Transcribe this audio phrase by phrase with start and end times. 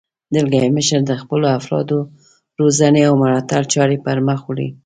[0.33, 2.09] دلګی مشر د خپلو افرادو د
[2.59, 4.69] روزنې او ملاتړ چارې پرمخ وړي.